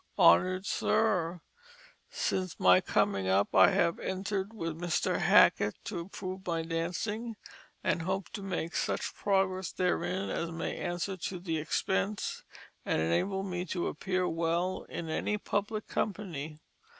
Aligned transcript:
"HONOUR'D 0.17 0.65
SIR: 0.65 1.41
"Since 2.09 2.59
my 2.59 2.81
coming 2.81 3.27
up 3.27 3.53
I 3.53 3.69
have 3.69 3.99
entered 3.99 4.51
with 4.51 4.75
Mr. 4.79 5.19
Hackett 5.19 5.75
to 5.83 5.99
improve 5.99 6.43
my 6.47 6.63
Dancing, 6.63 7.35
and 7.83 8.01
hope 8.01 8.29
to 8.29 8.41
make 8.41 8.73
such 8.75 9.13
Progress 9.13 9.71
therein 9.71 10.31
as 10.31 10.49
may 10.49 10.75
answer 10.75 11.17
to 11.17 11.37
the 11.39 11.59
Expense, 11.59 12.43
and 12.83 12.99
enable 12.99 13.43
me 13.43 13.63
to 13.65 13.85
appear 13.89 14.27
well 14.27 14.87
in 14.89 15.07
any 15.07 15.37
Public 15.37 15.87
Company. 15.87 16.57